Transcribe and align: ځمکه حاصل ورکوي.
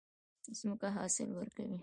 ځمکه 0.59 0.87
حاصل 0.97 1.29
ورکوي. 1.37 1.77